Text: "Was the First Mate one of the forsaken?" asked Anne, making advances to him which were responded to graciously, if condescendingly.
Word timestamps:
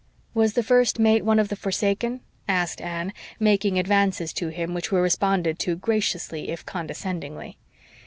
"Was 0.33 0.53
the 0.53 0.63
First 0.63 0.97
Mate 0.97 1.23
one 1.23 1.37
of 1.37 1.49
the 1.49 1.55
forsaken?" 1.55 2.21
asked 2.47 2.81
Anne, 2.81 3.13
making 3.39 3.77
advances 3.77 4.33
to 4.33 4.47
him 4.47 4.73
which 4.73 4.91
were 4.91 4.99
responded 4.99 5.59
to 5.59 5.75
graciously, 5.75 6.49
if 6.49 6.65
condescendingly. 6.65 7.59